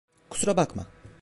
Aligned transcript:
Kusura 0.29 0.57
bakma. 0.57 0.85